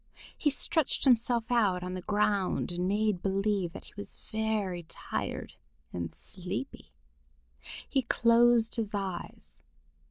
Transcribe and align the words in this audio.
He 0.35 0.49
stretched 0.49 1.03
himself 1.05 1.51
out 1.51 1.83
on 1.83 1.93
the 1.93 2.01
ground 2.01 2.71
and 2.71 2.87
made 2.87 3.21
believe 3.21 3.71
that 3.73 3.83
he 3.85 3.93
was 3.95 4.17
very 4.31 4.81
tired 4.89 5.53
and 5.93 6.11
sleepy. 6.15 6.91
He 7.87 8.01
closed 8.01 8.77
his 8.77 8.95
eyes. 8.95 9.59